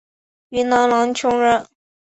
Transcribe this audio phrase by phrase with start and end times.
[0.49, 1.67] 云南浪穹人。